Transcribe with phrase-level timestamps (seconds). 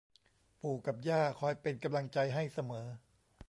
[0.61, 2.85] ปู่กับย่าคอยเป็นกำลังใจให้เสมอ